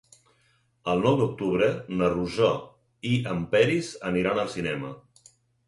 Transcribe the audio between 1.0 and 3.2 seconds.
nou d'octubre na Rosó i